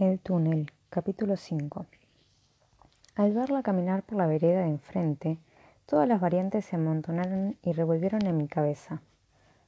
[0.00, 1.86] El túnel, capítulo 5
[3.16, 5.38] Al verla caminar por la vereda de enfrente,
[5.86, 9.02] todas las variantes se amontonaron y revolvieron en mi cabeza.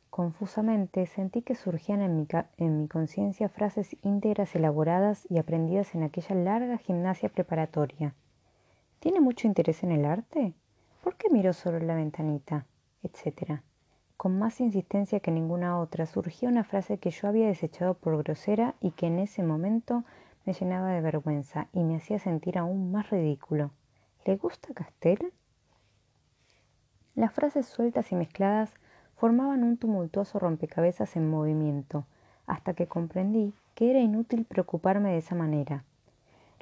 [0.08, 6.04] Confusamente sentí que surgían en mi, en mi conciencia frases íntegras elaboradas y aprendidas en
[6.04, 8.14] aquella larga gimnasia preparatoria.
[9.00, 10.54] ¿Tiene mucho interés en el arte?
[11.02, 12.66] ¿Por qué miró solo la ventanita?
[13.02, 13.64] etcétera.
[14.20, 18.74] Con más insistencia que ninguna otra surgía una frase que yo había desechado por grosera
[18.78, 20.04] y que en ese momento
[20.44, 23.70] me llenaba de vergüenza y me hacía sentir aún más ridículo.
[24.26, 25.32] ¿Le gusta Castel?
[27.14, 28.74] Las frases sueltas y mezcladas
[29.16, 32.04] formaban un tumultuoso rompecabezas en movimiento,
[32.46, 35.84] hasta que comprendí que era inútil preocuparme de esa manera.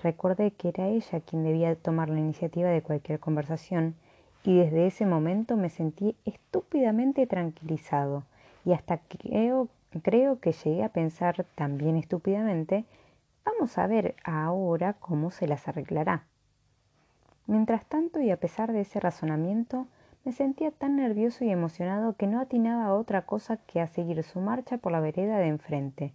[0.01, 3.97] Recordé que era ella quien debía tomar la iniciativa de cualquier conversación
[4.45, 8.25] y desde ese momento me sentí estúpidamente tranquilizado
[8.65, 9.69] y hasta creo,
[10.03, 12.85] creo que llegué a pensar también estúpidamente,
[13.45, 16.25] vamos a ver ahora cómo se las arreglará.
[17.47, 19.87] Mientras tanto y a pesar de ese razonamiento,
[20.25, 24.23] me sentía tan nervioso y emocionado que no atinaba a otra cosa que a seguir
[24.23, 26.13] su marcha por la vereda de enfrente,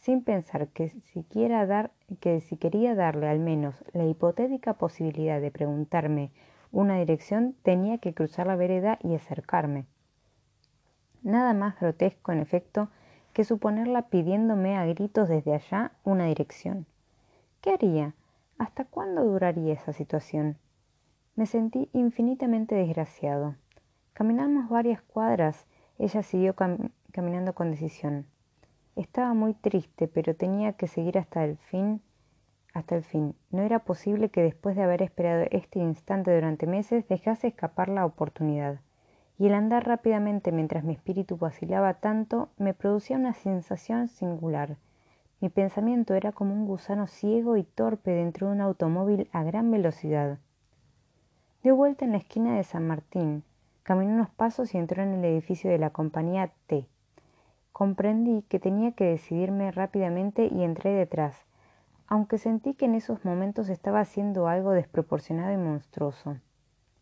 [0.00, 5.52] sin pensar que, siquiera dar, que si quería darle al menos la hipotética posibilidad de
[5.52, 6.32] preguntarme
[6.72, 9.86] una dirección, tenía que cruzar la vereda y acercarme.
[11.22, 12.88] Nada más grotesco, en efecto,
[13.32, 16.86] que suponerla pidiéndome a gritos desde allá una dirección.
[17.60, 18.14] ¿Qué haría?
[18.58, 20.56] ¿Hasta cuándo duraría esa situación?
[21.36, 23.54] Me sentí infinitamente desgraciado.
[24.12, 25.66] Caminamos varias cuadras.
[25.98, 26.54] Ella siguió
[27.12, 28.26] caminando con decisión.
[28.96, 32.02] Estaba muy triste, pero tenía que seguir hasta el fin
[32.72, 33.34] hasta el fin.
[33.50, 38.06] No era posible que después de haber esperado este instante durante meses dejase escapar la
[38.06, 38.80] oportunidad.
[39.38, 44.76] Y el andar rápidamente mientras mi espíritu vacilaba tanto me producía una sensación singular.
[45.40, 49.70] Mi pensamiento era como un gusano ciego y torpe dentro de un automóvil a gran
[49.70, 50.38] velocidad.
[51.62, 53.42] Dio vuelta en la esquina de San Martín,
[53.82, 56.86] caminó unos pasos y entró en el edificio de la compañía T.
[57.72, 61.44] Comprendí que tenía que decidirme rápidamente y entré detrás
[62.12, 66.36] aunque sentí que en esos momentos estaba haciendo algo desproporcionado y monstruoso.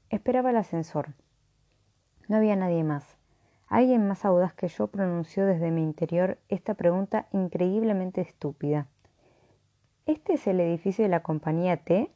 [0.08, 1.14] Esperaba el ascensor.
[2.28, 3.16] No había nadie más.
[3.66, 8.86] Alguien más audaz que yo pronunció desde mi interior esta pregunta increíblemente estúpida.
[10.06, 12.12] ¿Este es el edificio de la compañía T?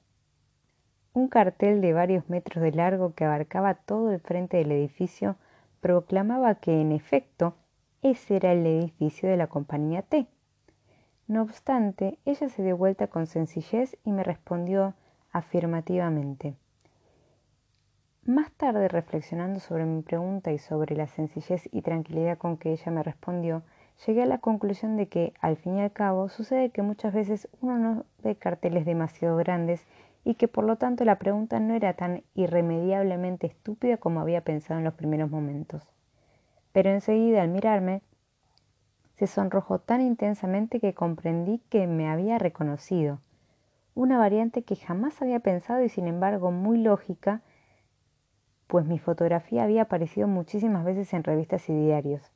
[1.14, 5.34] Un cartel de varios metros de largo que abarcaba todo el frente del edificio
[5.80, 7.56] proclamaba que, en efecto,
[8.02, 10.28] ese era el edificio de la compañía T.
[11.26, 14.94] No obstante, ella se dio vuelta con sencillez y me respondió
[15.32, 16.54] afirmativamente.
[18.26, 22.90] Más tarde, reflexionando sobre mi pregunta y sobre la sencillez y tranquilidad con que ella
[22.90, 23.62] me respondió,
[24.06, 27.48] llegué a la conclusión de que, al fin y al cabo, sucede que muchas veces
[27.60, 29.86] uno no ve carteles demasiado grandes
[30.24, 34.78] y que por lo tanto la pregunta no era tan irremediablemente estúpida como había pensado
[34.78, 35.82] en los primeros momentos.
[36.72, 38.02] Pero enseguida, al mirarme,
[39.16, 43.20] se sonrojó tan intensamente que comprendí que me había reconocido.
[43.94, 47.42] Una variante que jamás había pensado y sin embargo muy lógica,
[48.66, 52.32] pues mi fotografía había aparecido muchísimas veces en revistas y diarios.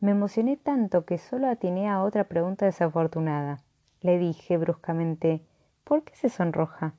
[0.00, 3.58] Me emocioné tanto que solo atiné a otra pregunta desafortunada.
[4.00, 5.42] Le dije bruscamente
[5.84, 6.94] ¿Por qué se sonroja?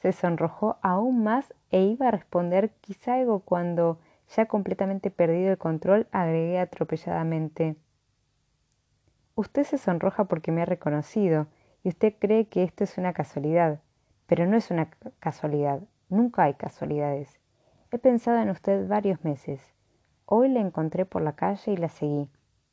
[0.00, 3.98] Se sonrojó aún más e iba a responder quizá algo cuando,
[4.36, 7.76] ya completamente perdido el control, agregué atropelladamente
[9.38, 11.46] Usted se sonroja porque me ha reconocido
[11.84, 13.78] y usted cree que esto es una casualidad,
[14.26, 14.90] pero no es una
[15.20, 17.38] casualidad, nunca hay casualidades.
[17.92, 19.60] He pensado en usted varios meses.
[20.26, 22.28] Hoy la encontré por la calle y la seguí.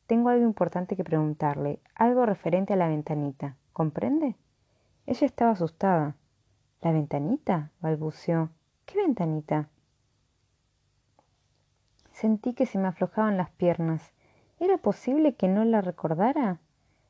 [0.07, 3.57] Tengo algo importante que preguntarle, algo referente a la ventanita.
[3.71, 4.35] ¿Comprende?
[5.05, 6.15] Ella estaba asustada.
[6.81, 7.69] ¿La ventanita?
[7.79, 8.49] balbuceó.
[8.87, 9.69] ¿Qué ventanita?
[12.11, 14.14] Sentí que se me aflojaban las piernas.
[14.57, 16.61] ¿Era posible que no la recordara?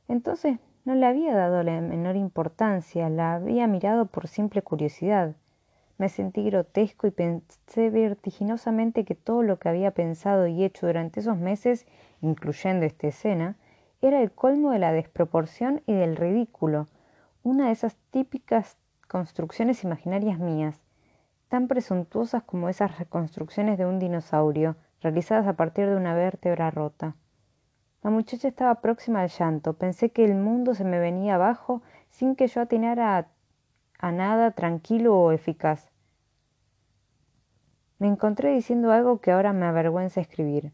[0.07, 5.35] Entonces no le había dado la menor importancia, la había mirado por simple curiosidad.
[5.99, 11.19] Me sentí grotesco y pensé vertiginosamente que todo lo que había pensado y hecho durante
[11.19, 11.85] esos meses,
[12.19, 13.57] incluyendo esta escena,
[14.01, 16.87] era el colmo de la desproporción y del ridículo,
[17.43, 18.75] una de esas típicas
[19.07, 20.81] construcciones imaginarias mías,
[21.47, 27.15] tan presuntuosas como esas reconstrucciones de un dinosaurio, realizadas a partir de una vértebra rota.
[28.05, 29.73] La muchacha estaba próxima al llanto.
[29.73, 31.81] Pensé que el mundo se me venía abajo
[32.11, 33.31] sin que yo atinara
[33.97, 35.89] a, nada tranquilo o eficaz.
[37.97, 40.71] Me encontré diciendo algo que ahora me avergüenza escribir.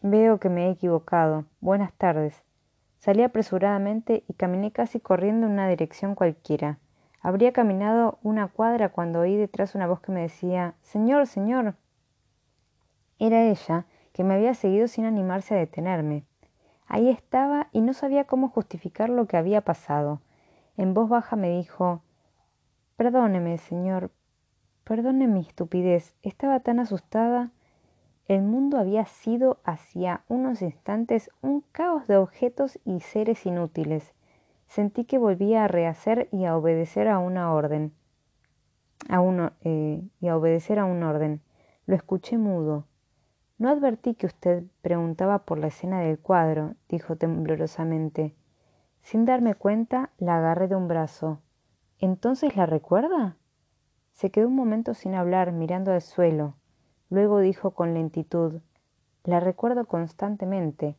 [0.00, 1.46] Veo que me he equivocado.
[1.60, 2.40] Buenas tardes.
[2.98, 6.78] Salí apresuradamente y caminé casi corriendo en una dirección cualquiera.
[7.20, 11.74] Habría caminado una cuadra cuando oí detrás una voz que me decía Señor, señor.
[13.18, 16.24] Era ella, que me había seguido sin animarse a detenerme.
[16.86, 20.22] Ahí estaba y no sabía cómo justificar lo que había pasado.
[20.78, 22.00] En voz baja me dijo
[22.96, 24.10] Perdóneme, señor,
[24.84, 26.14] perdone mi estupidez.
[26.22, 27.50] Estaba tan asustada.
[28.26, 34.14] El mundo había sido hacía unos instantes un caos de objetos y seres inútiles.
[34.66, 37.92] Sentí que volvía a rehacer y a obedecer a una orden.
[39.10, 39.22] A
[39.60, 41.42] eh, y a obedecer a un orden.
[41.84, 42.86] Lo escuché mudo.
[43.58, 48.34] No advertí que usted preguntaba por la escena del cuadro, dijo temblorosamente.
[49.00, 51.40] Sin darme cuenta, la agarré de un brazo.
[51.98, 53.36] ¿Entonces la recuerda?
[54.12, 56.54] Se quedó un momento sin hablar, mirando al suelo.
[57.08, 58.60] Luego dijo con lentitud
[59.24, 60.96] La recuerdo constantemente.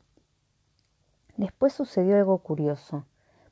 [1.36, 3.06] Después sucedió algo curioso.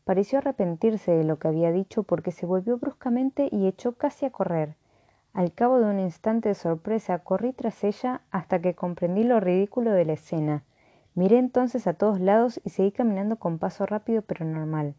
[0.04, 4.31] Pareció arrepentirse de lo que había dicho porque se volvió bruscamente y echó casi a
[4.31, 4.75] correr.
[5.36, 9.92] Al cabo de un instante de sorpresa corrí tras ella hasta que comprendí lo ridículo
[9.92, 10.64] de la escena.
[11.14, 14.96] Miré entonces a todos lados y seguí caminando con paso rápido pero normal.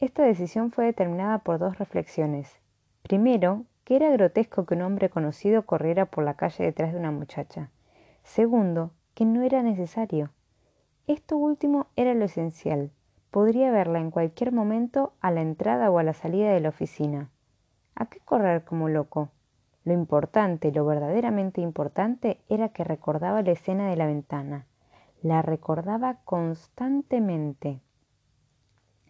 [0.00, 2.58] Esta decisión fue determinada por dos reflexiones.
[3.04, 7.12] Primero, que era grotesco que un hombre conocido corriera por la calle detrás de una
[7.12, 7.70] muchacha.
[8.24, 10.30] Segundo, que no era necesario.
[11.06, 12.90] Esto último era lo esencial.
[13.30, 17.30] Podría verla en cualquier momento a la entrada o a la salida de la oficina.
[18.02, 19.28] ¿A qué correr como loco?
[19.84, 24.66] Lo importante, lo verdaderamente importante, era que recordaba la escena de la ventana.
[25.22, 27.78] La recordaba constantemente.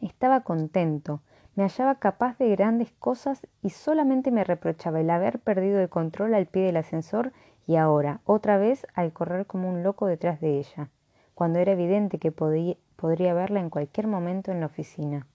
[0.02, 1.22] Estaba contento,
[1.56, 6.34] me hallaba capaz de grandes cosas y solamente me reprochaba el haber perdido el control
[6.34, 7.32] al pie del ascensor
[7.66, 10.90] y ahora, otra vez, al correr como un loco detrás de ella,
[11.32, 15.26] cuando era evidente que podría verla en cualquier momento en la oficina.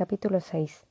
[0.00, 0.86] Capítulo 6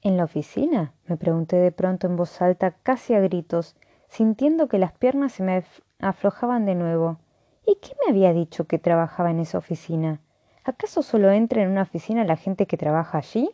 [0.00, 0.94] ¿En la oficina?
[1.04, 3.76] me pregunté de pronto en voz alta, casi a gritos,
[4.08, 5.62] sintiendo que las piernas se me
[6.00, 7.18] aflojaban de nuevo.
[7.66, 10.22] ¿Y qué me había dicho que trabajaba en esa oficina?
[10.64, 13.50] ¿Acaso solo entra en una oficina la gente que trabaja allí?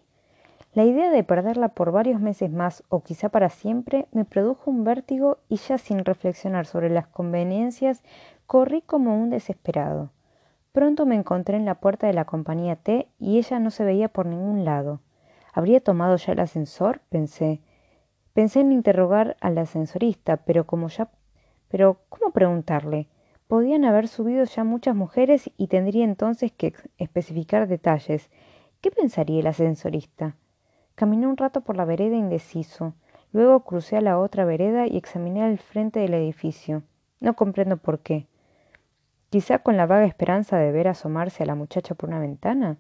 [0.72, 4.84] La idea de perderla por varios meses más o quizá para siempre me produjo un
[4.84, 8.04] vértigo y ya sin reflexionar sobre las conveniencias
[8.46, 10.10] corrí como un desesperado.
[10.74, 14.08] Pronto me encontré en la puerta de la compañía T y ella no se veía
[14.08, 14.98] por ningún lado.
[15.52, 17.00] ¿Habría tomado ya el ascensor?
[17.10, 17.60] pensé.
[18.32, 21.10] Pensé en interrogar al ascensorista, pero como ya.
[21.68, 23.06] Pero, ¿cómo preguntarle?
[23.46, 28.28] Podían haber subido ya muchas mujeres y tendría entonces que especificar detalles.
[28.80, 30.34] ¿Qué pensaría el ascensorista?
[30.96, 32.94] Caminé un rato por la vereda indeciso.
[33.30, 36.82] Luego crucé a la otra vereda y examiné el frente del edificio.
[37.20, 38.26] No comprendo por qué
[39.34, 42.76] quizá con la vaga esperanza de ver asomarse a la muchacha por una ventana.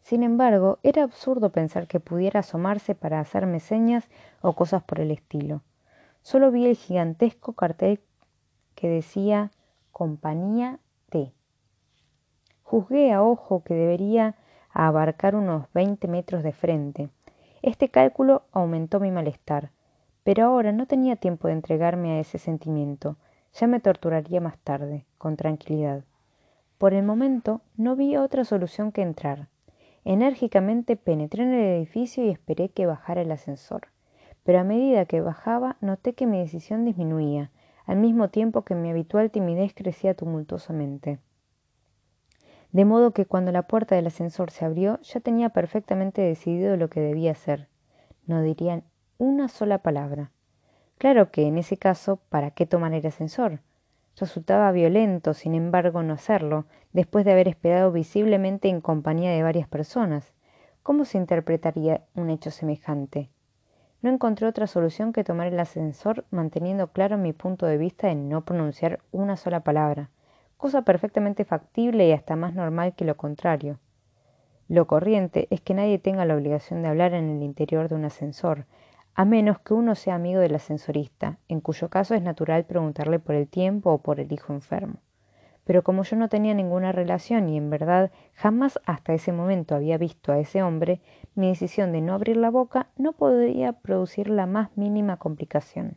[0.00, 4.08] Sin embargo, era absurdo pensar que pudiera asomarse para hacerme señas
[4.40, 5.62] o cosas por el estilo.
[6.22, 7.98] Solo vi el gigantesco cartel
[8.76, 9.50] que decía
[9.90, 10.78] Compañía
[11.08, 11.32] T.
[12.62, 14.36] Juzgué a ojo que debería
[14.70, 17.08] abarcar unos veinte metros de frente.
[17.62, 19.72] Este cálculo aumentó mi malestar,
[20.22, 23.16] pero ahora no tenía tiempo de entregarme a ese sentimiento.
[23.54, 26.04] Ya me torturaría más tarde, con tranquilidad.
[26.78, 29.48] Por el momento no vi otra solución que entrar.
[30.04, 33.88] Enérgicamente penetré en el edificio y esperé que bajara el ascensor.
[34.42, 37.50] Pero a medida que bajaba noté que mi decisión disminuía,
[37.86, 41.20] al mismo tiempo que mi habitual timidez crecía tumultuosamente.
[42.72, 46.88] De modo que cuando la puerta del ascensor se abrió ya tenía perfectamente decidido lo
[46.88, 47.68] que debía hacer.
[48.26, 48.82] No diría
[49.18, 50.32] una sola palabra.
[51.02, 53.58] Claro que en ese caso, ¿para qué tomar el ascensor?
[54.16, 59.66] Resultaba violento, sin embargo, no hacerlo, después de haber esperado visiblemente en compañía de varias
[59.66, 60.32] personas.
[60.84, 63.30] ¿Cómo se interpretaría un hecho semejante?
[64.00, 68.28] No encontré otra solución que tomar el ascensor manteniendo claro mi punto de vista en
[68.28, 70.08] no pronunciar una sola palabra,
[70.56, 73.80] cosa perfectamente factible y hasta más normal que lo contrario.
[74.68, 78.04] Lo corriente es que nadie tenga la obligación de hablar en el interior de un
[78.04, 78.66] ascensor,
[79.14, 83.34] a menos que uno sea amigo del ascensorista, en cuyo caso es natural preguntarle por
[83.34, 85.00] el tiempo o por el hijo enfermo.
[85.64, 89.96] Pero como yo no tenía ninguna relación y en verdad jamás hasta ese momento había
[89.96, 91.00] visto a ese hombre,
[91.34, 95.96] mi decisión de no abrir la boca no podría producir la más mínima complicación.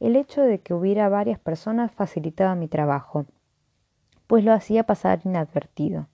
[0.00, 3.26] El hecho de que hubiera varias personas facilitaba mi trabajo,
[4.26, 6.08] pues lo hacía pasar inadvertido.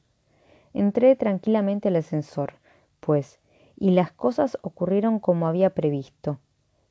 [0.75, 2.55] Entré tranquilamente al ascensor,
[3.01, 3.40] pues
[3.81, 6.39] y las cosas ocurrieron como había previsto,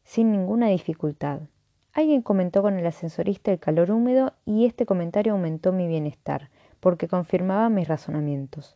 [0.04, 1.42] sin ninguna dificultad.
[1.94, 7.08] Alguien comentó con el ascensorista el calor húmedo y este comentario aumentó mi bienestar, porque
[7.08, 8.76] confirmaba mis razonamientos.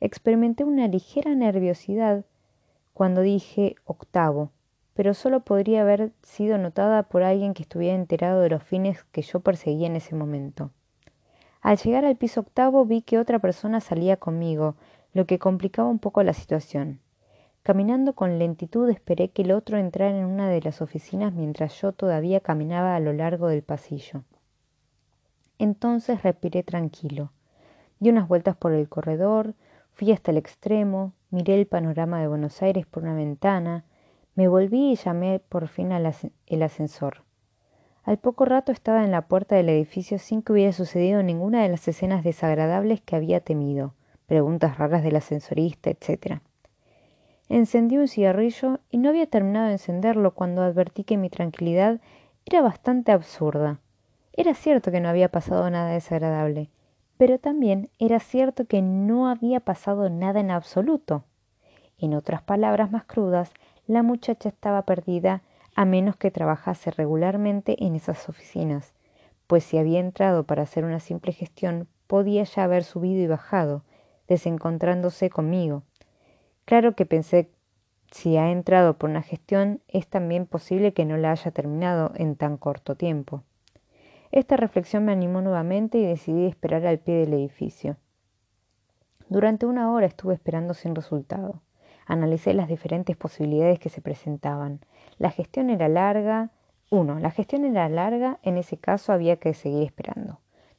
[0.00, 2.24] Experimenté una ligera nerviosidad
[2.94, 4.50] cuando dije octavo,
[4.94, 9.22] pero solo podría haber sido notada por alguien que estuviera enterado de los fines que
[9.22, 10.72] yo perseguía en ese momento.
[11.60, 14.74] Al llegar al piso octavo vi que otra persona salía conmigo,
[15.12, 17.00] lo que complicaba un poco la situación.
[17.62, 21.92] Caminando con lentitud esperé que el otro entrara en una de las oficinas mientras yo
[21.92, 24.24] todavía caminaba a lo largo del pasillo.
[25.58, 27.32] Entonces respiré tranquilo.
[27.98, 29.54] Di unas vueltas por el corredor,
[29.92, 33.84] fui hasta el extremo, miré el panorama de Buenos Aires por una ventana,
[34.34, 36.06] me volví y llamé por fin al
[36.62, 37.24] ascensor.
[38.04, 41.68] Al poco rato estaba en la puerta del edificio sin que hubiera sucedido ninguna de
[41.68, 43.92] las escenas desagradables que había temido,
[44.24, 46.40] preguntas raras del ascensorista, etc.
[47.50, 52.00] Encendí un cigarrillo y no había terminado de encenderlo cuando advertí que mi tranquilidad
[52.46, 53.80] era bastante absurda.
[54.32, 56.70] Era cierto que no había pasado nada desagradable,
[57.18, 61.24] pero también era cierto que no había pasado nada en absoluto.
[61.98, 63.52] En otras palabras más crudas,
[63.88, 65.42] la muchacha estaba perdida
[65.74, 68.94] a menos que trabajase regularmente en esas oficinas,
[69.48, 73.82] pues si había entrado para hacer una simple gestión, podía ya haber subido y bajado,
[74.28, 75.82] desencontrándose conmigo.
[76.70, 77.50] Claro que pensé,
[78.12, 82.36] si ha entrado por una gestión, es también posible que no la haya terminado en
[82.36, 83.42] tan corto tiempo.
[84.30, 87.96] Esta reflexión me animó nuevamente y decidí esperar al pie del edificio.
[89.28, 91.60] Durante una hora estuve esperando sin resultado.
[92.06, 94.78] Analicé las diferentes posibilidades que se presentaban.
[95.18, 96.50] La gestión era larga.
[96.88, 100.38] Uno, la gestión era larga, en ese caso había que seguir esperando.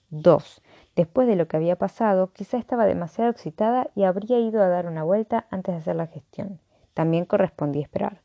[0.09, 0.61] Dos,
[0.95, 4.87] Después de lo que había pasado, quizá estaba demasiado excitada y habría ido a dar
[4.87, 6.59] una vuelta antes de hacer la gestión.
[6.93, 8.21] También correspondía esperar.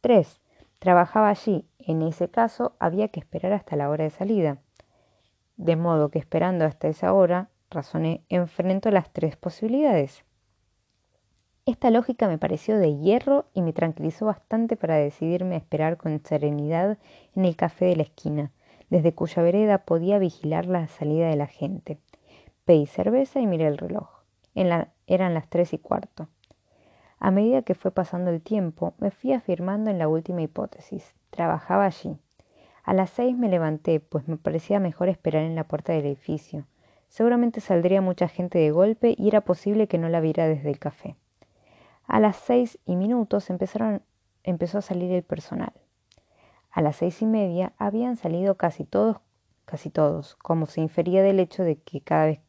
[0.00, 0.40] 3.
[0.78, 1.68] Trabajaba allí.
[1.78, 4.58] En ese caso, había que esperar hasta la hora de salida.
[5.56, 10.24] De modo que esperando hasta esa hora, razoné, enfrento las tres posibilidades.
[11.64, 16.20] Esta lógica me pareció de hierro y me tranquilizó bastante para decidirme a esperar con
[16.24, 16.98] serenidad
[17.36, 18.50] en el café de la esquina,
[18.92, 21.98] desde cuya vereda podía vigilar la salida de la gente.
[22.66, 24.06] Pedí cerveza y miré el reloj.
[24.54, 26.28] eran las tres y cuarto.
[27.18, 31.14] A medida que fue pasando el tiempo, me fui afirmando en la última hipótesis.
[31.30, 32.18] Trabajaba allí.
[32.84, 36.66] A las seis me levanté, pues me parecía mejor esperar en la puerta del edificio.
[37.08, 40.78] Seguramente saldría mucha gente de golpe y era posible que no la viera desde el
[40.78, 41.16] café.
[42.06, 45.72] A las seis y minutos empezó a salir el personal.
[46.72, 49.18] A las seis y media habían salido casi todos,
[49.66, 52.40] casi todos, como se infería del hecho de que cada vez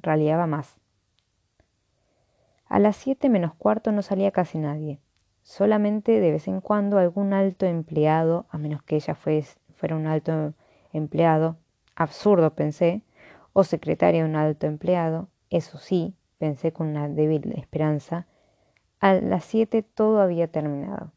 [0.00, 0.76] raleaba más.
[2.66, 5.00] A las siete menos cuarto no salía casi nadie,
[5.42, 10.54] solamente de vez en cuando algún alto empleado, a menos que ella fuera un alto
[10.94, 11.58] empleado,
[11.94, 13.02] absurdo pensé,
[13.52, 18.26] o secretaria de un alto empleado, eso sí, pensé con una débil esperanza,
[19.00, 21.12] a las siete todo había terminado.